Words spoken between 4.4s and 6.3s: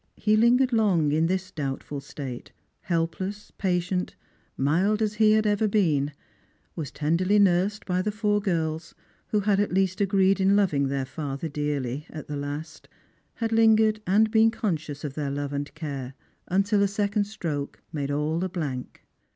mild aa he had evei been;